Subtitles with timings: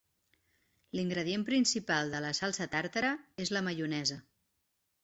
[0.99, 3.13] L'ingredient principal de la salsa tàrtara
[3.47, 4.21] és la maionesa.